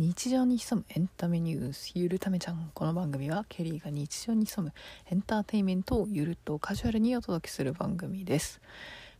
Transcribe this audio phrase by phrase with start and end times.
[0.00, 4.72] 日常に潜むエンタメニュースゆるためちゃんこの番組はケリーが日常に潜む
[5.10, 8.60] エンターテインメントをゆるっとカジュアルにお届けする番組です。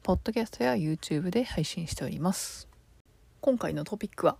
[0.04, 2.68] ポッドキャストや YouTube で配信しております。
[3.40, 4.36] 今回のトピックは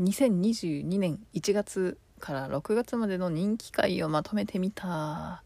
[0.00, 5.42] 2022年1月から6月までの人気回をまとめてみた。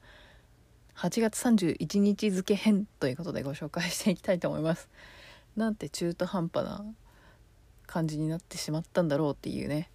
[0.98, 4.88] 8月31日付編ということでご紹介していきたいと思います。
[5.56, 6.84] なんて中途半端な
[7.88, 9.88] 感じになってしまったんだろうっていうね。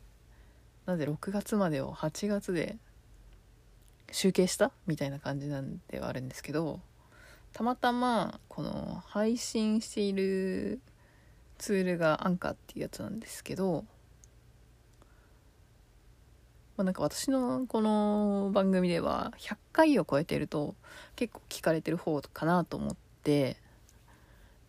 [0.87, 2.77] なぜ6月までを8月で
[4.09, 6.79] 集計したみたいな感じなんではあるんですけど
[7.51, 10.79] たまたまこの配信している
[11.57, 13.83] ツールがアンカーっていうやつなんですけど、
[16.77, 20.73] まあ、なんか私のこの番組では100回を超えてると
[21.17, 23.57] 結構聞かれてる方かなと思って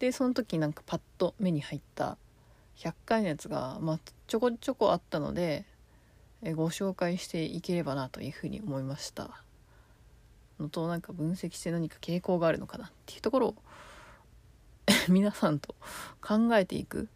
[0.00, 2.16] でその時なんかパッと目に入った
[2.78, 5.64] 100回のやつが、まあ、ちょこちょこあったので
[6.54, 9.42] ご紹介していければなというふうに思いました。
[10.60, 13.54] のとなんか分析して何か傾向があるのかなっていうところを
[15.08, 15.74] 皆さんと
[16.20, 17.08] 考えていく。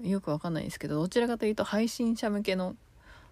[0.00, 2.76] よくわかんないですけどどちらかというと配信者向けの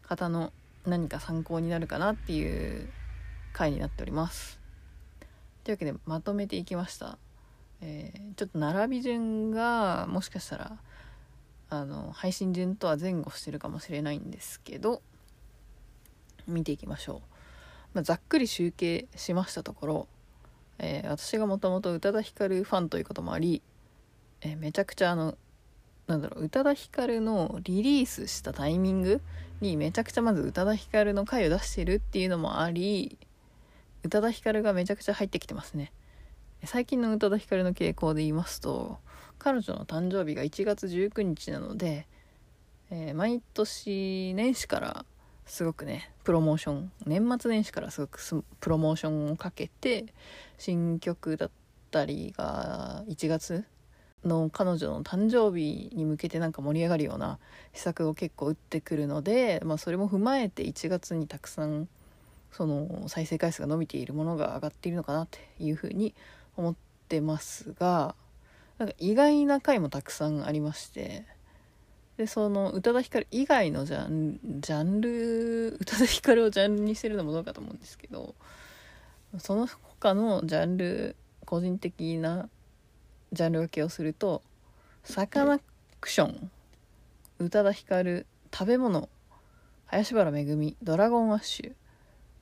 [0.03, 0.53] 方の
[0.85, 2.89] 何か参考になるかなっていう
[3.53, 4.59] 回になっております。
[5.63, 7.19] というわけでまとめていきました、
[7.81, 10.79] えー、ちょっと並び順がもしかしたら
[11.71, 15.03] あの配信順とは前後してるかもしれないんですけど
[16.47, 17.21] 見ていきましょう、
[17.95, 20.09] まあ、ざっくり集計しましたところ、
[20.79, 23.63] えー、私がもともと宇多田ヒカルファンということもあり、
[24.43, 25.37] えー、めちゃくちゃあの
[26.07, 29.21] なんだろう宇多田ヒカルのリリースしたタイミング
[29.61, 33.19] にめちゃくちゃまず宇多田ヒカルの回を出してるっていうのもあり
[34.05, 35.93] 宇多田ヒカルがめちゃくちゃ入ってきてますね。
[36.65, 38.99] 最近の宇多田ヒカルの傾向で言いますと
[39.39, 42.07] 彼女の誕生日が1月19日なので、
[42.91, 45.05] えー、毎年年始から
[45.47, 48.21] すごくねプロモーション年末年始からすごく
[48.61, 50.07] プロモーションをかけて
[50.59, 51.51] 新曲だっ
[51.91, 53.65] たりが1月
[54.25, 57.39] の彼女の誕生日に向けてなんか盛り上がるような
[57.73, 61.89] 施策を結構打ってくるので、まあ、それも踏まえて1月にたくさん
[62.51, 66.15] その再生回数が伸びているものが上がっているのかなっていうふうに
[66.57, 66.75] 思っ
[67.09, 68.15] てますが
[68.79, 71.25] なんか意外な回もたくさんありまして
[72.17, 78.35] でその宇多田ヒカル以外のジャンジャンル宇多田ヒカルをジャンルにしてるのもどうかと思うんですけど
[79.39, 82.49] その他のジャンル個人的な
[83.33, 84.43] ジャンル分けをすると
[85.05, 85.61] サカナ
[86.01, 86.51] クション
[87.39, 89.09] 宇多田ヒカル食べ物
[89.87, 91.73] 林原めぐみドラゴンアッシュ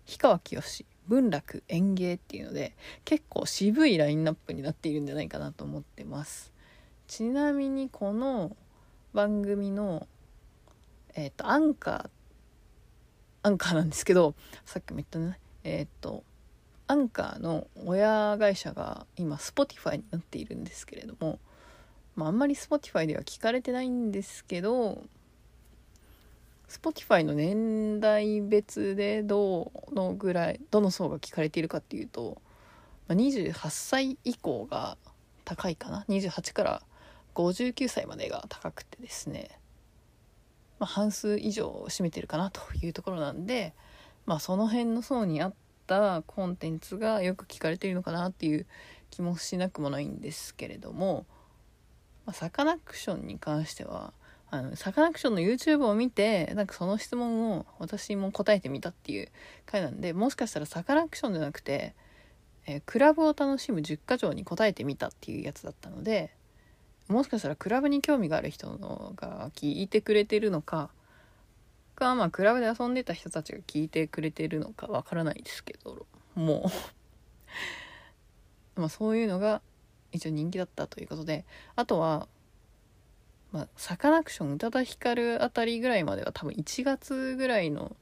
[0.06, 2.74] 氷川きよし文楽演芸っていうので
[3.04, 6.52] 結構渋いラインナップになっているんじゃないかなと思ってます。
[7.06, 8.56] ちなみにこの
[9.14, 10.08] 番組の、
[11.14, 12.08] えっ、ー、と、アンカー、
[13.44, 14.34] アンカーなんですけど、
[14.66, 16.24] さっきも言ったね、えっ、ー、と、
[16.88, 21.38] アンカーの親会社が今、Spotify になっているんですけれども、
[22.16, 25.04] まあ、あんまり Spotify では聞かれてないんですけど、
[26.68, 32.42] Spotify の年代別でどのぐらい、どの層が聞かれているかっていうと、
[33.06, 34.96] まあ、28歳以降が
[35.44, 36.04] 高いかな。
[36.08, 36.82] 28から
[37.34, 39.58] 59歳までが高くてですね、
[40.78, 43.74] まあ、半数以上を占めてるかなというところなんで、
[44.26, 45.54] まあ、その辺の層に合っ
[45.86, 48.66] たコンテンツがよく聞かれているのかなっていう
[49.10, 51.26] 気もしなくもないんですけれども、
[52.26, 54.12] まあ、サカナクションに関しては
[54.50, 59.28] あのサカナクションの YouTube を見てなんかその質問を私も答えてみたっていう
[59.66, 61.94] 回なんでもしかしたらサカナクションじゃなくて、
[62.66, 66.30] えー、クラブを楽しむ10か条に答えてみたっていうやつだったので
[67.08, 70.90] もしかしたらクラブに興味がある人のが聞いてくれてるのか
[71.94, 76.70] かまあクラブで遊んでた人たちが聞いてくれてるのかわからないですけども
[78.76, 78.80] う。
[78.80, 79.62] まあそういうのが
[80.12, 81.44] 一応人気だったということで。
[81.76, 82.28] あとは
[83.52, 87.96] まあサカナクション宇多田ヒカルあたりぐらいまでは多分1月ぐらいの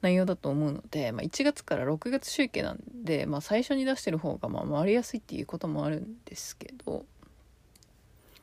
[0.00, 7.04] 内容だと思うので、まあ、1月から6月集計なんで、まあ、最初に出してる方がまあ回りやすいっていうこともあるんですけど。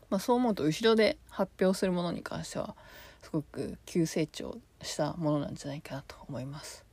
[0.09, 2.75] まあ、そう思うと後ろで発表するものに関しては
[3.21, 6.85] すごく急成長したものなんじゃないかなと思います。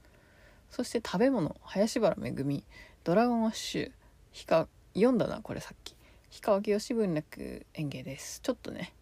[0.71, 2.65] そして食べ物林原めぐみ
[3.05, 3.91] ドラゴンアッシュ
[4.33, 5.95] 氷川読んだなこれさっき。
[6.31, 8.41] 氷川きよし文楽園芸です。
[8.41, 8.95] ちょっとね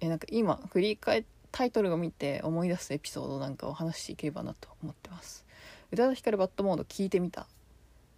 [0.00, 5.44] えなんか今振り返タイトルを見て思い出すエピソードなんかを話していければなと思ってます。
[5.92, 7.46] 宇多田ヒカルバッドモード聞いてみた。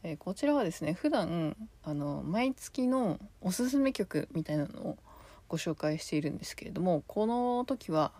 [0.06, 4.98] えー、こちらはですね普段あの毎月のおすすめ曲みたいなのを
[5.48, 8.12] ご紹介しているんですけれどもこの時は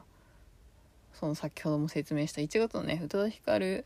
[1.12, 3.84] その先ほども説明した1月のね宇多田ヒカル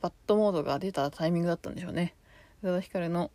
[0.00, 2.14] バッドモードが出たタイミングだったんでしょうね。
[2.62, 3.30] 宇多田ヒカルの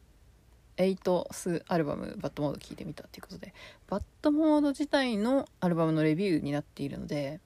[0.77, 3.53] 8スアルバムバッドモード聴いてみたっていうことで
[3.88, 7.41] バッドモード自体のアルバムのレビューになっているので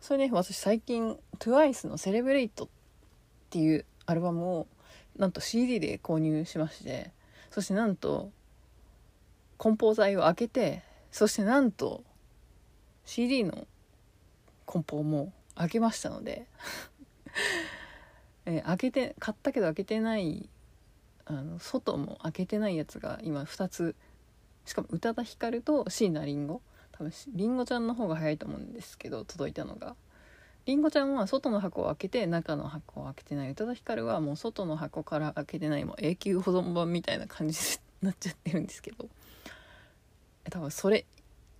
[0.00, 2.68] それね私最近 TWICE の「セレブレイトっ
[3.50, 4.66] ていうアルバムを
[5.16, 7.10] なんと CD で購入しまして
[7.50, 8.30] そしてなんと
[9.58, 12.04] 梱包材を開けてそしてなんと
[13.04, 13.66] CD の
[14.66, 16.46] 梱包も開けましたので
[18.44, 20.48] えー、開けて買ったけど開けてない
[21.26, 23.94] あの外も開けてないやつが今2つ
[24.64, 26.60] しかも宇多田ヒカルと椎名林檎
[26.92, 29.96] 多分りんごちゃんの方が早いと思うんですけど届いたのが。
[30.66, 33.50] りんごちゃんは外の箱を開けて中の箱を開けてない。
[33.50, 37.58] 宇多田ヒカルはもう外の箱から開けてないもう永久保存版みたいな感じ
[38.02, 39.08] になっちゃってるんですけど。
[40.50, 41.04] 多分それ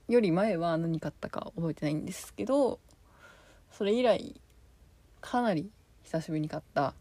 [0.09, 2.81] より前は何買ったか覚えてないんですけど
[3.71, 4.41] それ以来
[5.21, 5.71] かなり
[6.03, 6.95] 久しぶりに買った、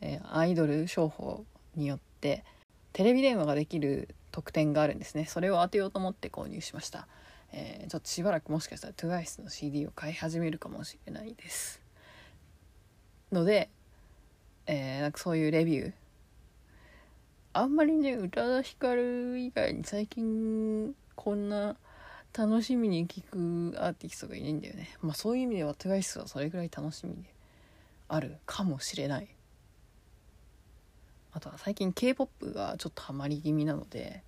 [0.00, 1.44] えー、アイドル商法
[1.76, 2.44] によって
[2.92, 5.24] テレビ電話ができる特典があるんですね。
[5.26, 7.06] それを当てようと思って購入しました。
[7.52, 11.80] えー、ちょっとしばらくもしかしたら TWICE の CD を買い始めるかもしれないです
[13.32, 13.70] ので、
[14.66, 15.92] えー、なんかそういうレビュー。
[17.54, 21.76] あんまりね宇多田ヒカル以外に最近こんな
[22.32, 24.90] 楽しみに聴くアーティストがいないんだよね。
[25.00, 27.34] まあそういう意味では TWICE はそれぐらい楽しみで
[28.06, 29.28] あるかもしれない。
[31.32, 34.22] あとは最近 K-POP がちょっとハマり気味なので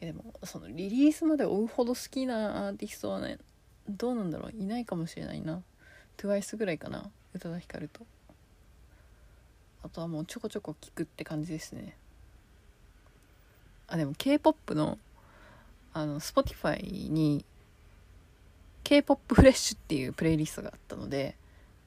[0.00, 3.38] いやでもそのリリースまで追うほど好きなアーティストはね
[3.88, 4.52] どうなんだろう。
[4.52, 5.62] いないかもしれないな。
[6.16, 7.10] TWICE ぐらいかな。
[7.34, 8.06] 宇多田ヒカルと。
[9.82, 11.96] あとはもうちょこちょこ聞くって感じですね。
[13.88, 14.98] あでも K-POP の
[15.92, 17.44] あの Spotify に
[18.84, 21.36] K-POP フレッシュっていうプレイリストがあったので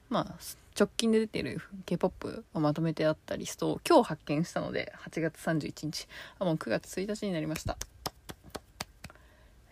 [0.08, 0.34] まあ
[0.78, 6.08] 直近で出てる K-POP をまとめてあったリストを今日発見したので8月31日。
[6.38, 7.76] あもう9月1日になりました、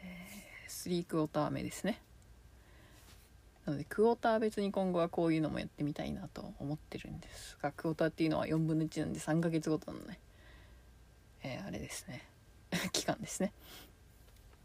[0.02, 2.00] えー、3クォーター目ですね。
[3.66, 10.18] なのでクォーター別に今後はこういうのもやってみたいなと思ってるんですがクォーターっていうのは4分の1なんで3ヶ月ごとのね
[11.44, 12.22] えー、あれですね。
[12.92, 13.52] 期間ですね。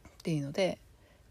[0.07, 0.80] っていうので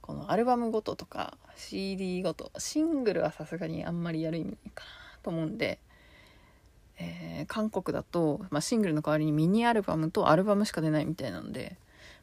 [0.08, 5.78] このアルバムごととか CD ごとシングルはさすがにあんまりやる意味かなと思うんで、
[6.98, 11.76] えー、韓国だと、まあ、シングルの代わりにミニアルバムとアルバムしか出ないみたいなので、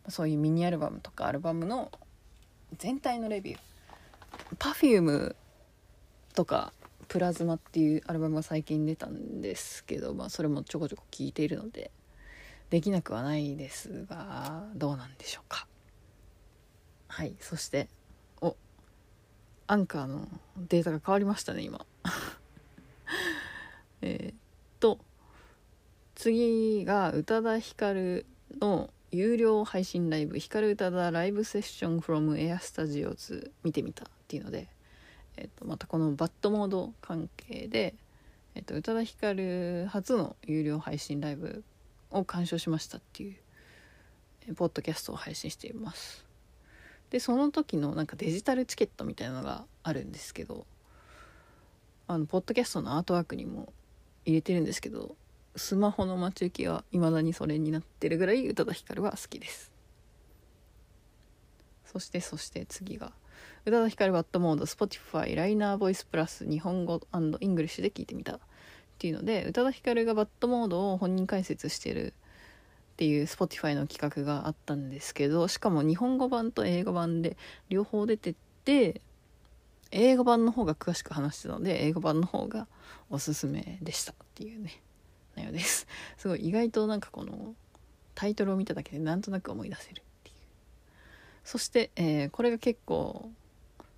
[0.04, 1.92] まあ、そういうミニアルバムとかアルバムの
[2.76, 3.60] 全体のレビュー。
[4.58, 5.36] Perfume
[6.34, 6.74] とか
[7.08, 11.92] プラズマっていうアルバムが最近出たんですけど、まあ、それもちょこちょこ聴いているので
[12.72, 15.68] できなくはないですがどうなんでしょうか。
[17.16, 17.88] はいそして
[18.42, 18.58] お
[19.68, 20.28] アンカーの
[20.58, 21.86] データが変わりましたね今。
[24.02, 24.40] えっ
[24.82, 25.00] と
[26.14, 28.26] 次が宇多田ヒカル
[28.60, 34.68] の有料配信ライブ「ヒカル宇多田ライブセッション from エアスタジオズ」見てみたっていうので、
[35.38, 37.96] えっと、またこのバッドモード関係で、
[38.56, 41.64] えっと、宇多田ヒカル初の有料配信ライブ
[42.12, 43.34] を鑑賞しましたってい
[44.50, 46.25] うポッドキャストを配信しています。
[47.10, 50.66] でその時のなんかデジタルチケットみたいなのがあるんですけど
[52.08, 53.74] あのポッドキャストのアートワークにも
[54.26, 55.16] 入れてるんですけど
[55.56, 59.72] スマホの待ち受けはいまだにそれになってるぐらい宇多田ヒカルは好きです。
[61.86, 63.14] そしてそして次が
[63.66, 67.00] 宇多田ヒカルバッドモード Spotify ライナーボイスプラス日本語
[67.40, 68.40] イングリッシュで聞いてみたっ
[68.98, 72.14] ていうので宇多田ヒカルが BAD モードを本人解説してる
[72.96, 77.36] っていう Spotify の企画があったんですけどしかも日本語版と英語版で
[77.68, 79.02] 両方出てって
[79.92, 82.68] 英語版の方が詳しく話してたので英語版の方が
[83.10, 84.82] おすすめでしたっていうね
[85.36, 85.88] 内容です。
[86.16, 87.54] すごい意外となんかこの
[88.14, 90.36] タイトルを見ただけでなんとなく思い出せるっていう。
[91.44, 93.30] そして、えー、これが結構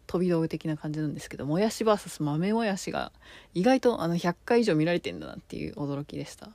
[0.07, 3.11] 飛び道具的な感じなんですけどもやし VS 豆もやしが
[3.53, 6.49] 意外とあの100回以上見られてんだなっていう驚きでした。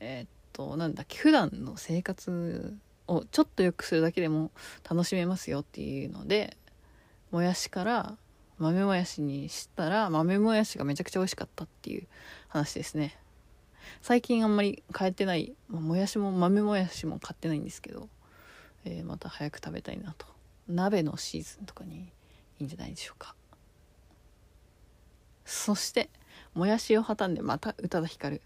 [0.00, 2.74] えー、っとなんだっけ普段の生活
[3.06, 4.50] をちょっと良くするだけでも
[4.88, 6.56] 楽しめますよっていうので
[7.30, 8.16] もやしから
[8.58, 12.06] 豆もやしにしたら豆もやしがめちゃくちゃ美味しかったっていう
[12.48, 13.18] 話ですね。
[14.00, 18.08] 最近あんまり買えてない、まあ、もやしも豆もやしも買ってないんですけど、
[18.84, 20.26] えー、また早く食べたいなと。
[20.68, 21.96] 鍋のシーズンとかに
[22.58, 23.34] いいんじゃないでしょうか。
[25.44, 26.08] そして
[26.54, 28.40] もやしを挟んでまた宇多田ヒカル。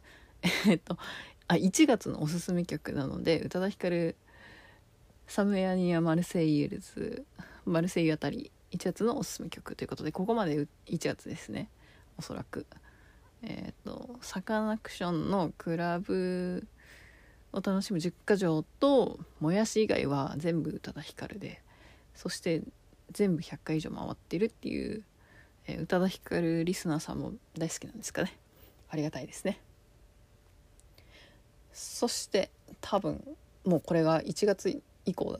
[0.67, 0.99] えっと
[1.51, 4.15] あ1月のおすすめ曲なので宇多田ヒカル
[5.27, 7.25] サムエアニア・マルセイユルズ
[7.67, 11.69] マルセイユあたり1月のおすすめ曲ということでここまで1月ですね。
[12.19, 12.67] おそらく。
[13.43, 16.69] えっ、ー、とサカナクションのクラブ
[17.53, 21.61] を楽しむ10か条ともやし以外は全部宇多田ヒカルで
[22.15, 22.63] そして
[23.11, 25.03] 全部100回以上回ってるっていう、
[25.67, 28.39] えー、宇多田ヒカルリスナーさんも大好きなんですかね。
[28.89, 29.59] ありがたいですね。
[31.81, 32.51] そして
[32.83, 35.39] 多分もうこれが1月以降だ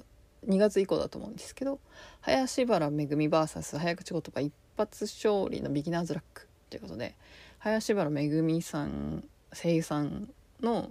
[0.49, 1.79] 2月以降だと思うんですけど
[2.23, 7.15] 林原めぐみ VS 早口言葉一発勝利のビギナーズラックということで
[7.59, 10.31] 林原めぐみさん声優さん
[10.63, 10.91] の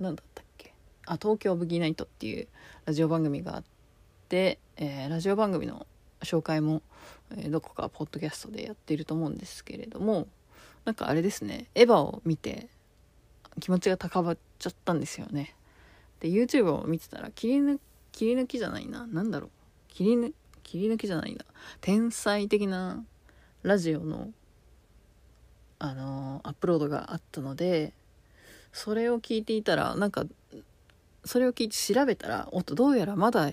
[0.00, 0.74] 何だったっけ？
[1.06, 2.48] あ東京ブギーナイトっていう
[2.84, 3.64] ラジオ番組があっ
[4.28, 5.86] て、えー、ラジオ番組の
[6.22, 6.82] 紹介も、
[7.36, 10.26] えー、どこかポッドキャストでやっていると思うんですけれども
[10.84, 12.68] なんかあれですねエヴァを見て
[13.60, 15.54] 気持ちが高まっちゃったんですよね。
[16.20, 17.80] で YouTube を見てたら切り抜
[18.12, 19.06] 切り抜きじゃないな。
[19.06, 19.50] 何だろう。
[19.88, 20.32] 切り抜
[20.62, 21.44] 切り抜きじゃないな。
[21.80, 23.04] 天才的な
[23.62, 24.30] ラジオの
[25.78, 27.92] あのー、アップロードがあったので
[28.72, 30.24] それを聞いていたらなんか
[31.24, 33.52] それを聞いて調べたらおっとどうやらまだ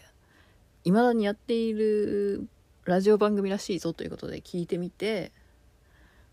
[0.83, 2.47] 未だにやっている
[2.85, 5.31] ラジオ番組らしいぞということで聞いてみて、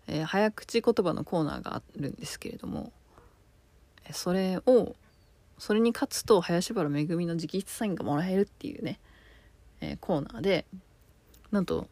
[0.06, 2.92] えー、早口言葉のコーナーがあるんですけれども
[4.12, 4.94] それを
[5.58, 9.00] それに勝つと林原めぐみの直筆サインがもらえるっていうね、
[9.80, 10.66] えー、コーナーで
[11.50, 11.88] なんと、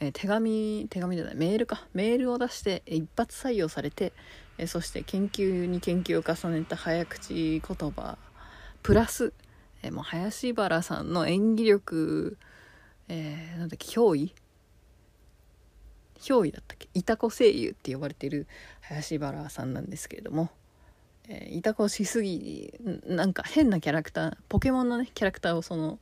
[0.00, 1.86] えー、手紙手紙じゃないメールか。
[1.94, 4.12] メールを出して一発採用されて、
[4.58, 8.18] えー、そして研究に研究を重ねた早口言葉
[8.82, 9.32] プラス、
[9.82, 12.38] えもう林原さんの演技力、
[13.08, 14.34] えなんだっけ憑依？
[16.18, 16.88] 憑依だったっけ？
[16.92, 18.46] いたこ声優って呼ばれてる
[18.82, 20.50] 林原さんなんですけれども
[21.32, 22.74] えー、いたこしすぎ
[23.06, 26.00] なんか変なキャラクターポケモンのねキャラクターをその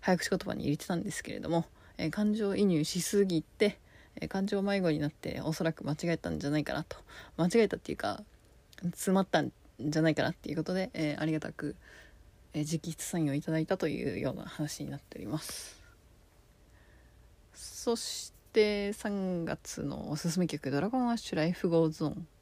[0.00, 1.66] 早口言葉に入れてたんですけれども、
[1.98, 3.78] えー、感情移入しすぎて、
[4.16, 6.96] えー、感情迷子になっておそらく間違えたんじゃないかなと。
[7.36, 8.22] 間違えたっていうか
[8.82, 11.74] 詰まったんじゃないかなっていうことで、えありがたく、
[12.52, 15.80] え直筆サインをいただいたというような話になっております。
[17.54, 22.33] そして3月のおすすめ曲「Dragon Ash Life Goes On」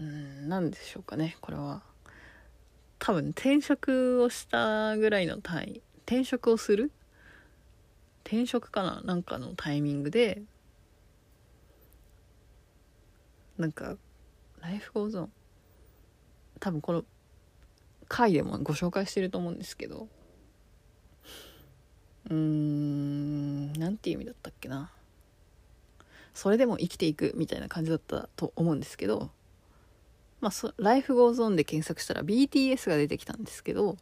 [0.00, 1.82] うん何でしょうかねこれは。
[3.00, 6.90] 多分転職をしたぐらいの単位転職をする？
[8.24, 10.42] 転職かななんかのタイミングで。
[13.56, 13.96] なんか
[14.60, 15.32] Life Goes On
[16.60, 17.04] 多分この
[18.06, 20.08] 回でもご紹介してると思うんですけど。
[22.30, 24.92] うーんなんていう意味だったっけな。
[26.34, 29.30] それでも生きていくみたいな感じだったと思うんですけど。
[30.40, 33.96] まあ、 Life Goes On で検索したら BTS が出てきたんですけど、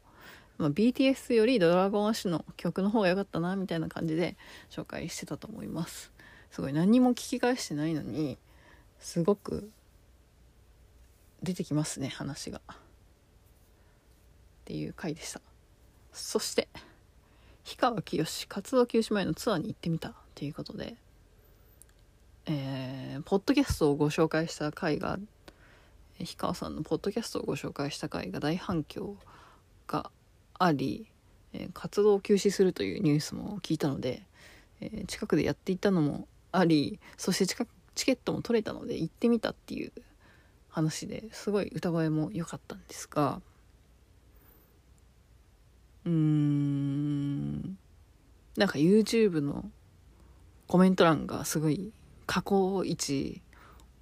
[0.58, 4.36] まあ、BTS より Dragon Ash の曲の方が良かったなみたいな感じで
[4.70, 6.12] 紹介してたと思います。
[6.50, 8.38] すごい何も聞き返してないのに
[8.98, 9.70] すごく
[11.42, 12.60] 出てきますね話が。
[12.68, 12.76] っ
[14.66, 15.40] ていう回でした。
[16.12, 16.68] そして
[17.64, 20.14] 氷川きよし活動休止前のツアーに行ってみた。
[20.34, 20.96] ということで
[22.48, 25.18] えー、ポッドキャストをご紹介した回が
[26.18, 29.16] 氷川さんのポッドキャストをご紹介した回が大反響
[29.86, 30.10] が
[30.58, 31.06] あり、
[31.52, 34.22] え、活動を休止するというニュースも聞いたので、
[34.80, 39.92] え、近くでやっていたのもありそして近チケットも取れたので行ってみたっていう
[40.68, 43.40] 話ですごい歌声も良かったんですが
[46.04, 47.78] うーん
[48.56, 49.70] なんか YouTube の
[50.66, 51.92] コメント欄がすごい
[52.26, 53.42] 過去一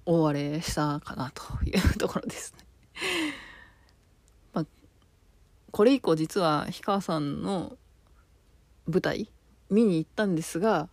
[0.05, 2.65] 大荒れしたかなというところですね。
[4.53, 4.65] まあ、
[5.71, 7.77] これ以降実は氷川さんの
[8.87, 9.29] 舞台
[9.69, 10.89] 見に行ったんですが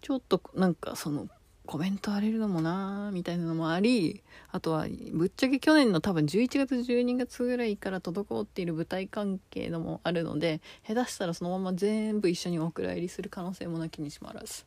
[0.00, 1.28] ちょっとなんかその
[1.66, 14.64] コメント荒れるのもなーみたいなのもありあとはぶっちゃけ去年の多分11月12月ぐらいから滞っている舞台関係のもあるので下手したらそのまま全部一緒にお蔵入りする可能性もなきにしもあらず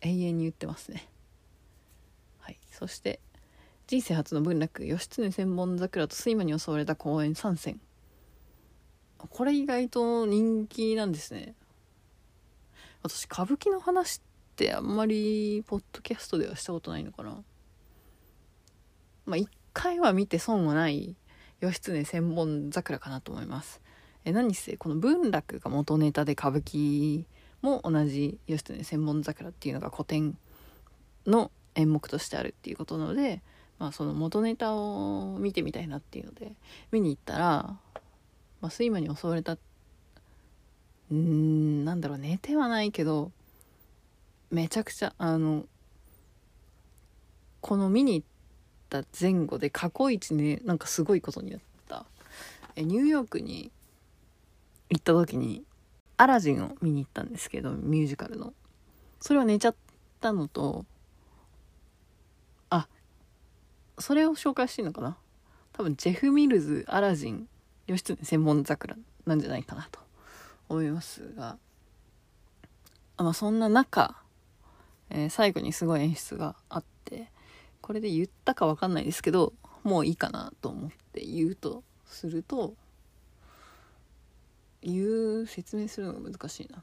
[0.00, 1.08] 永遠に言ってますね。
[2.74, 3.20] そして
[3.86, 7.80] 人生初の文楽義経千本桜と睡魔に襲われた公演3選
[9.30, 11.54] これ意外と人気なんですね。
[13.02, 14.20] 私歌舞伎の話っ
[14.56, 17.42] てあんまりポッドキャストではしたことないのかな。
[19.26, 21.16] まあ一回は見て損はない
[21.60, 23.80] 義経千本桜かなと思います。
[24.24, 27.24] え何せこの文楽が元ネタで歌舞伎
[27.62, 30.36] も同じ義経千本桜っていうのが古典
[31.26, 33.42] の演目としてあるっていうことなので、
[33.78, 36.52] まあ、その元ネタを見てみたいなっていうので
[36.92, 37.78] 見に行ったら、ま
[38.62, 39.58] あ、睡魔に襲われた
[41.10, 43.30] うんなんだろう寝てはないけど
[44.50, 45.64] めちゃくちゃあの
[47.60, 48.26] この見に行っ
[48.88, 52.06] た前後で過去一ねなんかすごいことになった。
[52.76, 53.70] えニューヨークに
[54.90, 55.64] 行った時に
[56.16, 58.52] アラジンを見に行ったんですけどミュージカルの。
[59.20, 59.74] それは寝ちゃっ
[60.20, 60.84] たのと
[62.68, 62.86] あ
[63.98, 65.16] それを紹介していいのかな？
[65.72, 67.48] 多分ジェフ・ミルズアラジン
[67.86, 68.96] 義経千本桜
[69.26, 70.00] なんじゃないかなと
[70.68, 71.58] 思いますが。
[73.16, 74.16] あまあそんな中、
[75.10, 77.28] えー最後にすごい演出があって
[77.80, 79.52] これで言ったか分かんないですけど
[79.84, 82.74] もういいかなと思って言うとすると
[84.82, 86.82] 言う説明するのが難しいな、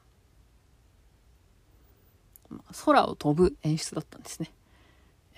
[2.50, 4.52] まあ、空を飛ぶ演出だったんですね。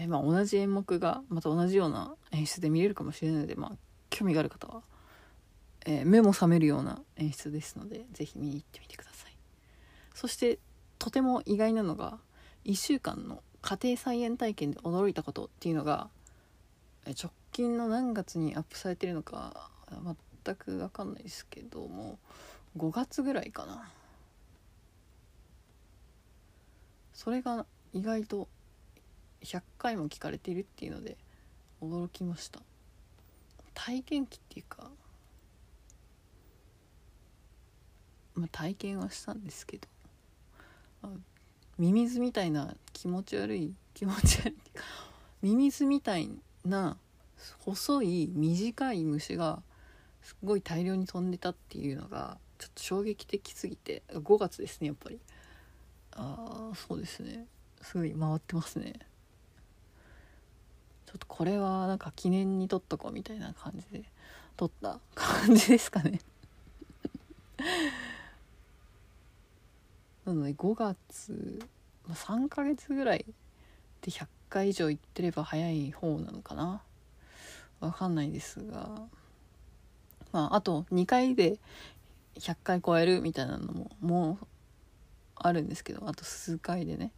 [0.03, 3.71] えまあ同じ演目がまた同じような演出で見れるかもしれないのでまあ
[4.09, 4.81] 興味がある方は、
[5.85, 9.35] えー目も覚めるような演出ですのでぜひ見に行ってみてください。
[10.13, 10.59] そして
[10.99, 12.19] とても意外なのが
[12.65, 16.09] 1週間の家庭菜園体験で驚いたことっていうのが
[17.05, 19.69] 直近の何月にアップされてるのか
[20.43, 22.19] 全く分かんないですけども
[22.77, 23.89] 5月ぐらいかな。
[27.13, 28.49] それが意外と
[29.43, 31.17] 100回も聞かれてるっていうので
[31.81, 32.61] 驚きました。
[33.73, 34.89] 体験記っていうか
[38.35, 39.87] まあ体験はしたんですけど、
[41.77, 44.55] ミミズみたいな気持ち悪い気持ち悪い
[45.41, 46.29] ミミズみたい
[46.65, 46.97] な
[47.59, 49.61] 細い短い虫が
[50.21, 55.19] すごい大量に飛んでたっていうのがちょっと衝撃的すぎて5月ですねやっぱり。
[56.15, 57.45] ああそうですね。
[57.81, 58.93] すごい回ってますね。
[61.13, 64.03] ちょっとこれはなんか記念に撮っとこうみたいな感じで
[64.57, 66.19] 撮った 感じですかね。
[70.25, 71.59] なので5月、
[72.07, 73.23] ま、3ヶ月ぐらい
[74.01, 76.81] で100回以上行ってれば早い方なのかな。
[77.79, 79.07] わかんないですが。
[80.31, 81.59] まああと2回で
[82.37, 84.47] 100回超えるみたいなのももう
[85.35, 87.11] あるんですけどあと数回でね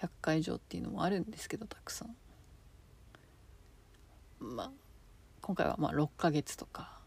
[0.00, 2.16] 100回以上っていうのもあるんですけどたくさん。
[4.40, 4.70] まあ
[5.40, 6.98] 今回はまあ6ヶ月とか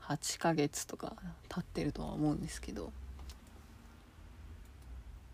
[0.00, 1.14] 8ヶ月とか
[1.48, 2.92] 経ってるとは思うんですけど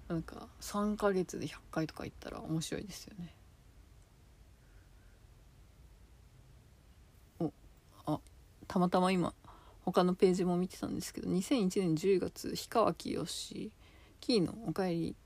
[0.09, 3.33] なんか3ヶ月で100回とか行ったら面白いですよね。
[7.39, 7.53] お
[8.07, 8.19] あ
[8.67, 9.33] たまたま今
[9.85, 13.71] 他のページも見てたんですけど2001年10月氷川きよし
[14.21, 15.17] キーの「おかえり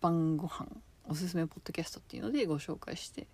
[0.00, 0.66] 晩ご飯
[1.04, 3.26] おすすめポッドキャスト」っていうのでご紹介して、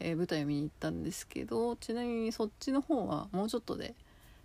[0.00, 3.94] えー舞台を見に行ったんですけどちなみにそっちの方はもうちょっとで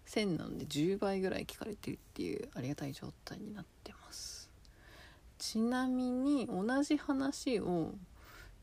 [0.07, 4.49] 1000なので10倍ぐらい聞かれてるっていうありがたい状態になってます。
[5.37, 7.93] ちなみに同じ話を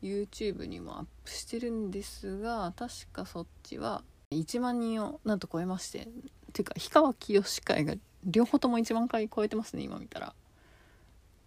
[0.03, 6.09] YouTube にもアップしてるんですが確かそっちは1万人をなんと超えまして
[6.53, 7.95] ていうか氷川きよし会が
[8.25, 10.35] 両方とも1万回超えてますね今見たら。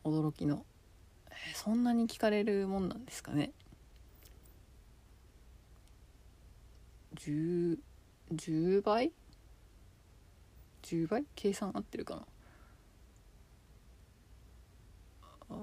[0.03, 0.65] 驚きの、
[1.29, 3.51] えーそんなに聞かれるもんなんですかね。
[7.19, 7.77] 10,
[8.81, 9.11] 倍
[10.83, 12.25] 10倍計算合ってるかな？
[15.49, 15.53] あ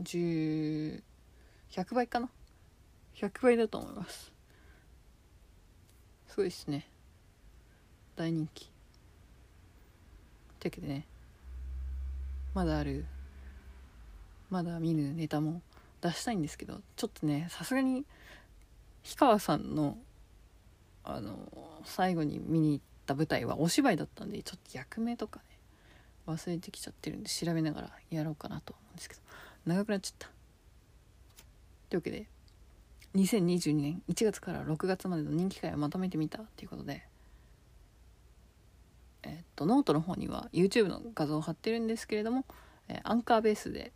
[0.00, 1.02] 10
[1.70, 2.28] 100倍かな
[3.16, 4.32] ？100倍だと思います。
[6.28, 6.86] すごいですね。
[8.16, 8.70] 大人気。
[10.60, 11.06] というわけでね
[12.54, 13.06] まだある。
[14.50, 15.62] まだ見ぬネタも
[16.00, 18.04] 出したいんですけどちょっとねさすがに
[19.04, 19.98] 氷川さんの
[21.08, 21.38] あの
[21.84, 25.44] 最後に見に行った舞台はお芝居だったんでちょっと役名とかね
[26.26, 29.20] 忘れてきちゃってるんで調べながらやろうかなと思うんですけど
[29.66, 30.28] 長くなっちゃった。
[31.88, 32.26] というわけで
[33.14, 37.02] 2022年1月から6月までの人気回をまとめてみたということで
[39.22, 42.44] えっとノートの方には YouTube の画像を貼ってるんですけれども、
[42.88, 43.92] えアンカーベースで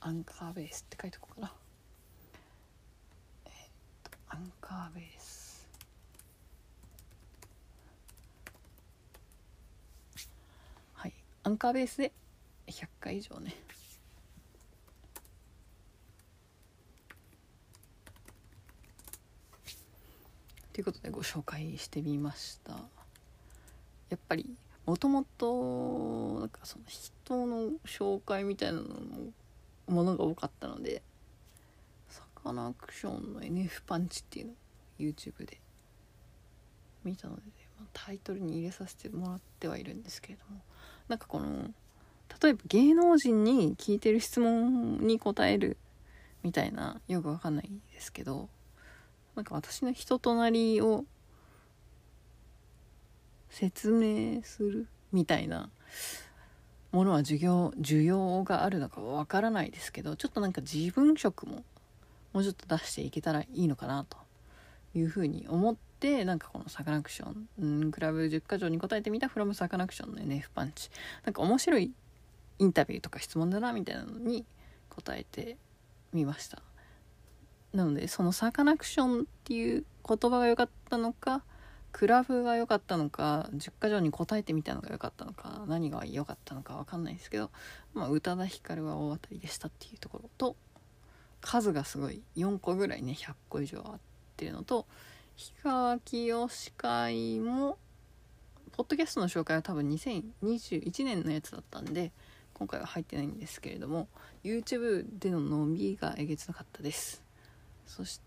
[0.00, 1.52] アンカーベースって書いておこうかな。
[3.46, 3.52] えっ
[4.04, 5.66] とアンカーベース
[10.94, 11.12] はい
[11.44, 12.12] アンカーベースで
[12.68, 13.54] 100回以上ね。
[20.72, 22.72] ということでご紹介してみました。
[24.08, 24.48] やっぱり
[24.86, 29.32] もともとなんかその人の紹介みたいなのも
[29.88, 31.02] ものが多かったので
[32.08, 34.54] サカナクションの NF パンチっていうのを
[35.00, 35.58] YouTube で
[37.04, 37.42] 見たので、
[37.78, 40.60] まあタイトルに入れさせてもらってはいるんですけれども
[41.08, 41.70] なんかこの
[42.42, 45.76] 例えば芸能人に聞いてる質問に答える
[46.42, 48.48] みたいなよくわかんないですけど
[49.36, 51.04] なんか私の人となりを
[53.50, 55.68] 説明するみたいな
[56.90, 61.64] ものは授業需要があるのかわからないですけどちょっとなんか自分色も
[62.32, 64.16] もうちょっと出していけたらいいのかなと
[64.94, 65.91] いうふうに思って
[66.24, 70.90] なんかこのサカナクション、うん、クラブ10か条に答えてみたフロムサカナクションの NF パンチ。
[71.24, 71.92] なんか面白い
[72.58, 74.44] インタビューとか質問だなみたいなのに
[74.90, 75.56] 答えて
[76.12, 76.62] みました。
[77.72, 81.42] なのでそのサカナクションっていう言葉が良かったのか
[81.92, 87.50] クラブが良かったのか10か条に答えてみたのが良かったのか何が良かったのか分かんないですけど、
[87.94, 90.56] まあ、宇多田ヒカルは大当たりでしたっていうところと
[91.40, 94.00] 数がすごい4個ぐらいね100個以上あっ
[94.36, 94.86] てるのと
[95.36, 97.78] 氷川きよし会も
[98.72, 102.12] ポッドキャストの紹介は多分2021年のやつだったんで
[102.52, 104.08] 今回は入ってないんですけれども
[104.44, 107.22] YouTube での伸びがえげつなかったです。
[107.86, 108.20] そし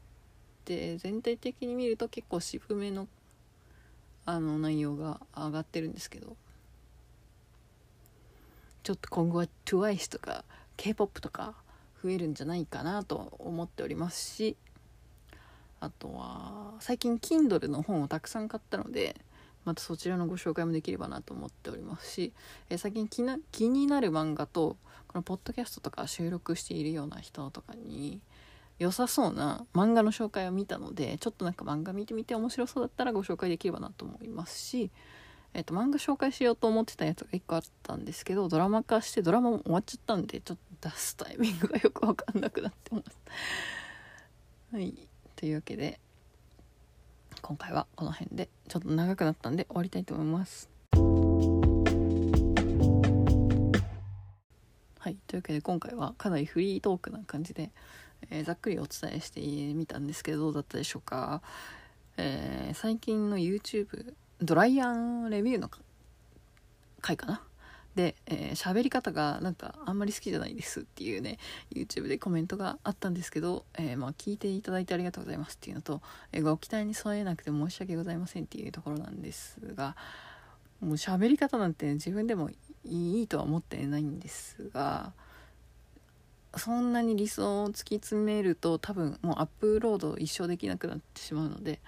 [0.66, 3.08] て全体的に見ると結構渋めの
[4.26, 6.36] あの内容が上がってるんですけど
[8.82, 10.44] ちょっと今後は TWICE とか
[10.78, 11.54] K-POP とか
[12.04, 14.58] 増えるんじゃないかなと思っておりますし
[15.86, 19.16] あとは最近 Kindle の本をたくさん買ったので
[19.66, 22.34] またそちらのご紹介もできればなと思っておりますし、
[22.70, 28.20] え最近気な気になる漫画とこのポッドキャストとか収録しているような人とかに
[28.78, 34.92] 良さそうな漫画の紹介を見たのでちょっとなんか漫画見てみて面白そうだったらご紹介できればなと思いますし、
[35.54, 43.20] えー、と漫画紹介しようと思ってたやつが1個あったんですけどドラマ化してドラマも終わっちゃったんでちょっと出すタイミングがよく分かんなくなってます。
[44.74, 45.15] はい
[45.46, 46.00] というわけで
[47.44, 50.72] 今回はこの辺でちょっと長くなったんで終わりたいと思います。
[54.98, 57.70] はいというわけで今回はかなりフリートークな感じで
[58.32, 59.40] えー、ざっくりお伝えして
[59.76, 61.44] みたんですけどどうだったでしょうか、
[62.18, 65.70] えー、最近の YouTube ドライアンレビューの
[67.02, 67.44] 回かな
[67.96, 71.38] で喋、えー、り方がなんかあんまり好きじゃないですっていうね
[71.74, 79.96] YouTube でコメントがあったんですけど、えー、まあ、聞いていただいてありがとうございますっていうのと、えー、ご期待に添えなくて申し訳ございませんっていうところなんですが
[80.82, 82.50] もう喋り方なんて自分でも
[82.84, 85.14] いいとは思ってないんですが
[86.58, 91.82] そんなに理想を突き詰めると多分もうアップロード一生できなくなってしまうので、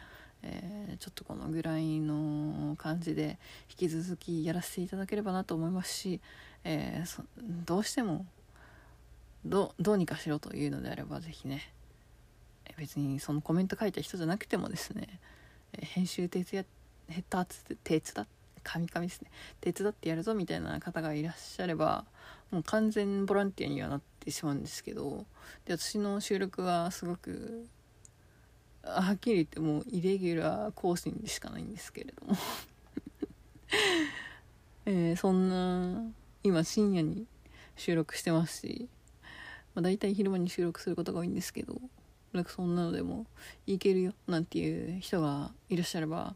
[0.44, 3.38] えー、ちょっとこのぐらいの感じで
[3.70, 6.22] 引き続きやらせていただければなと思いますし、
[6.64, 7.24] えー、
[7.66, 8.26] どうしても
[9.46, 11.72] どうにかしろというのであれば是非ね
[12.78, 15.20] 別にそのコメント書いた人じゃなくてもですね
[15.80, 16.66] 編集手伝
[17.08, 17.46] 手伝
[17.84, 18.28] 手伝
[18.64, 19.32] カミカミですね。
[19.62, 22.04] 手伝ってやるぞみたいな方がいらっしゃれば
[22.52, 25.26] もう完全ボランティアにはなってしまうんですけど
[25.66, 27.66] で私の収録はすごく
[28.84, 32.36] はっきり言ってもうイレギュラー更新でしかないんですけれども。
[34.86, 36.10] え、そんな
[36.44, 37.26] 今深夜に
[37.76, 38.88] 収録してますし、
[39.76, 41.80] まあ、大体昼間に収録することが多いんですけど
[42.34, 43.26] なんかそんなのでも
[43.66, 46.36] いけるよなんていう人がいらっしゃれば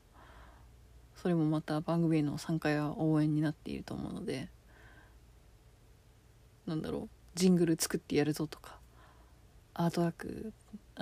[1.15, 4.49] それもまた番組への参加や応援になっていると思うので
[6.67, 8.77] なんだろうジングル作ってやるぞとか
[9.73, 10.54] アートワーク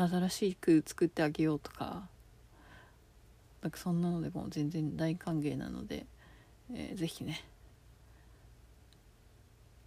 [0.07, 2.07] 新しく作ってあげようとか
[3.61, 6.05] なんかそんなのでも全然大歓迎なので、
[6.73, 7.43] えー、ぜひね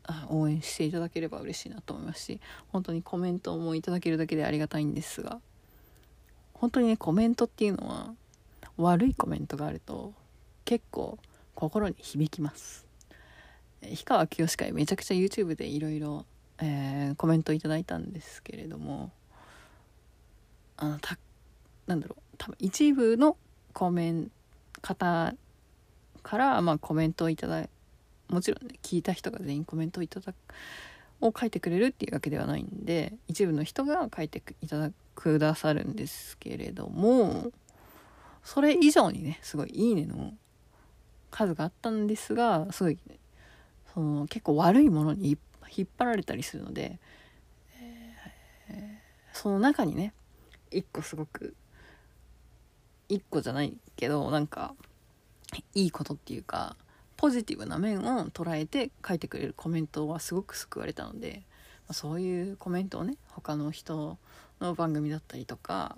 [0.05, 5.41] あ応援していただければ嬉しいなと思いますし本当にコメントもいただけるだけでありがたいんですが
[6.53, 8.13] 本当にねコメントっていうのは
[8.77, 10.13] 悪いコメントがあると
[10.65, 11.19] 結構
[11.55, 12.87] 心に響きます。
[13.83, 16.25] 氷川きよし会めちゃくちゃ YouTube でいろいろ
[17.17, 19.11] コメントいただいたんですけれども
[20.77, 21.19] あのた
[21.87, 23.37] なんだろう多分一部の
[23.73, 24.31] コメン
[24.81, 25.35] 方
[26.23, 27.67] から、まあ、コメントをいただ
[28.29, 30.37] もちろんね聞いた人が全員コメントをいただく
[31.21, 37.53] を書いてくれるっていうわけではないんで一部の人が書いていただくださるんですけれども
[38.43, 40.35] それ以上にねすごい「いいね」の
[41.31, 43.19] 数があったんですがすごい、ね、
[43.95, 45.39] その結構悪いものに
[45.75, 46.99] 引っ張られたりするので、
[48.69, 50.13] えー、その中にね
[50.73, 51.55] 一個すごく
[53.09, 54.75] 一個じゃないけどなんか
[55.75, 56.77] いいことっていうか
[57.17, 61.43] ポジティブな面を捉えて書いてくれるコメントはすごく救われたので、
[61.87, 64.19] まそういうコメントをね他の人
[64.61, 65.97] の番組だったりとか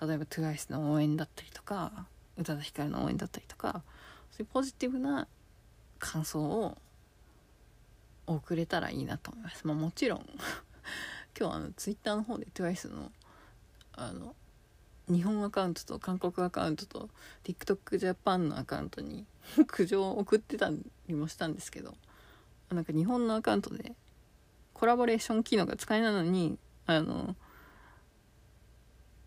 [0.00, 3.82] 例えば TWICE の応援だったりとか宇多田ヒカルの応援だったりとか
[4.30, 5.28] そういうポジティブな
[5.98, 6.76] 感想を
[8.26, 9.66] 送れたらいいなと思います。
[9.66, 10.26] まあ、もちろん
[11.38, 13.12] 今日あのツイッターの方で TWICE の
[13.94, 14.34] あの
[15.08, 17.08] 日本アカウントと韓国アカウントと
[17.44, 19.26] TikTokJapan のアカウントに
[19.66, 20.70] 苦情を送ってた
[21.08, 21.96] りもしたんですけど
[22.70, 23.94] なんか日本のアカウントで
[24.72, 27.36] コラボレーション機能が使えないのにあの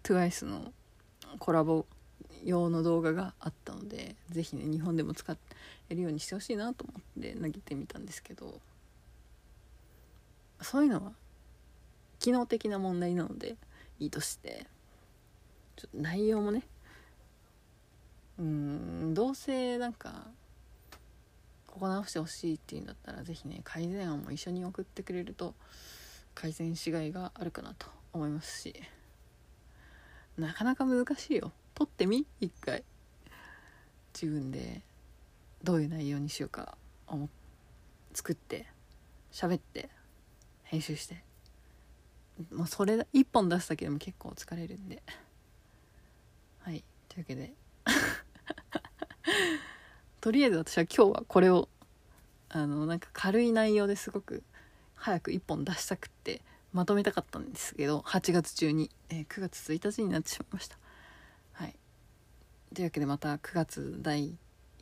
[0.03, 0.73] TWICE の
[1.39, 1.85] コラボ
[2.43, 5.35] 用の動画があったので是非ね日本でも使
[5.89, 8.59] えるようにしてほしいなと思って投げてみたんですけど
[10.61, 11.11] そういうのは
[12.19, 13.55] 機能的な問題なので
[13.99, 14.67] いいとして。
[15.75, 16.63] ちょっと内容もね。
[18.39, 20.27] うんどうせなんか
[21.67, 25.53] ここ直してほしいっていうんだったら是非ね改善案も一緒に送ってくれると
[26.33, 28.73] 改善しがいがあるかなと思いますし。
[30.37, 31.51] なかなか難しいよ。
[31.73, 32.25] 撮ってみ？
[32.39, 32.83] 一回。
[34.13, 34.81] 自分で
[35.63, 36.77] どういう内容にしようか
[37.07, 37.29] 思
[38.13, 38.65] 作って
[39.31, 39.89] 喋って
[40.63, 41.23] 編集して。
[42.53, 45.01] もうそれ一本出すだけでも結構疲れるんで。
[46.59, 46.83] はい。
[47.09, 47.53] というわけで。
[50.21, 51.69] とりあえず私は今日はこれを
[52.49, 54.43] あのなんか軽い内容ですごく
[54.95, 56.41] 早く一本出したくって
[56.73, 60.77] まとめたかったんですけど8月中に、えー、9月1日になってしまいました。
[61.53, 61.75] はい。
[62.73, 64.35] というわけでまた9月第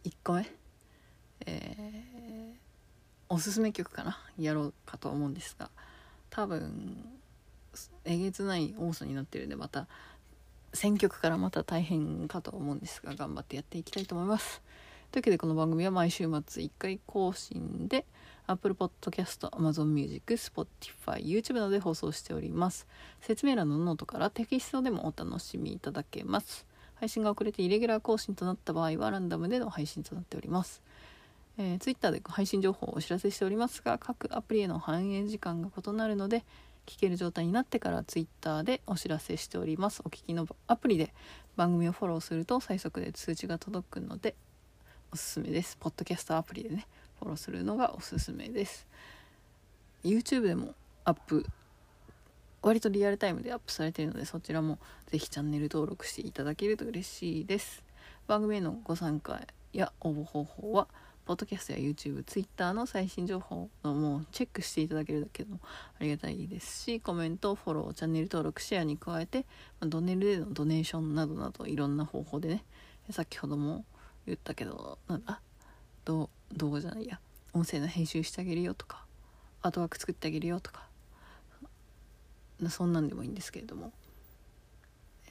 [0.03, 0.63] 1個目
[1.45, 2.53] えー、
[3.29, 5.69] おすすめ曲かなやろうかと思うんですが
[6.29, 7.05] 多分
[8.05, 9.87] えげつない多さになってるんでまた
[10.73, 14.61] 選曲からまた大変かと思うんですが頑張ってやっていきたいと思います。
[15.11, 18.05] というわけでこの番組は毎週末1回更新で
[18.47, 22.87] Apple Podcast、Amazon Music、Spotify、YouTube などで放送しております。
[23.21, 26.65] 説明欄のノートからテキストでもお楽しみいただけます。
[26.95, 30.81] 配信が遅れてイレギュラー更新となった場合はランダムでの配信となっております。
[31.57, 36.43] えー、Twitter で配信情報をお知らせしておりますが各アプリへの反映時間が異なるので
[36.85, 40.01] 聞ける状態になってから Twitter でお知らせしております。
[40.05, 41.13] お聞きのアプリで
[41.55, 44.35] 番組をフォローすると最速で通知が届くので
[45.11, 45.77] おすすめです。
[45.79, 46.87] ポッドキャストアプリでね
[47.19, 48.87] フォローするのがおすすめです。
[50.03, 50.73] YouTube でも
[51.05, 51.45] アップ
[52.61, 57.83] 割とリアルタイムでアップされているのでそちらもぜひチャンネル登録していただけると嬉しいです。
[58.27, 59.41] 番組へのご参加
[59.73, 60.87] や応募方法は
[61.25, 65.59] ポッドキャストや YouTube、Twitter の最新情報のもうチェックしていただけるだけでも
[65.99, 69.45] ありがたいですしコメント、フォロー、チャンネル登録、シェアに加えて、
[69.79, 72.63] まドネルでのドネーションなどなどいろんな方法でね
[73.09, 73.85] 先ほども
[74.25, 75.39] 言ったけどなんだ
[76.05, 77.19] 動画じゃないや
[77.53, 79.05] 音声の編集してあげるよとか
[79.61, 80.83] アートワーク作ってあげるよとか
[82.69, 83.93] そんなんでもいいんですけれども、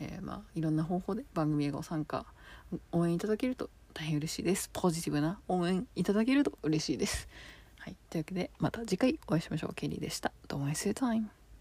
[0.00, 2.24] えー、まあいろんな方法で番組へご参加
[2.92, 4.70] 応援いただけると大変嬉しいです。
[4.72, 7.28] ポジティブな応援いただけると嬉しいです。
[7.78, 7.96] はい。
[8.11, 9.74] というわけでまた次回お会いしましょう。
[9.74, 10.33] ケリーでした。
[10.48, 11.41] どうも s タイム